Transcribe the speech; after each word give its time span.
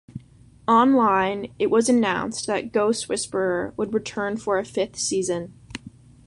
Online, 0.67 1.53
it 1.59 1.69
was 1.69 1.87
announced 1.87 2.47
that 2.47 2.71
"Ghost 2.71 3.07
Whisperer" 3.07 3.71
would 3.77 3.93
return 3.93 4.35
for 4.35 4.57
a 4.57 4.65
fifth 4.65 4.97
season. 4.97 5.53